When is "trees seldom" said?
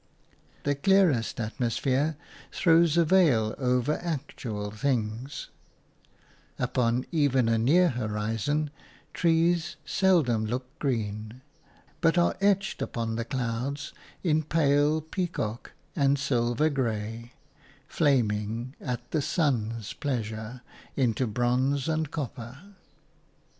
9.13-10.43